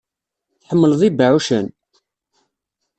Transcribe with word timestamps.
Tḥemmleḍ 0.61 1.01
ibeɛɛucen? 1.07 1.67